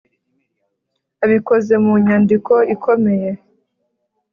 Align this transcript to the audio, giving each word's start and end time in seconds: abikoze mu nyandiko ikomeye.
abikoze 1.23 1.73
mu 1.83 1.93
nyandiko 2.05 2.53
ikomeye. 2.73 3.29